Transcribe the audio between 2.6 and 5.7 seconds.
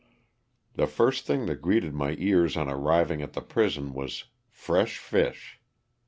arriving at the prison was "fresh fish.''